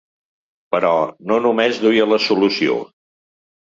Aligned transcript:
Però 0.75 0.93
no 1.33 1.39
només 1.45 1.85
duia 1.87 2.11
la 2.15 2.23
solució. 2.33 2.85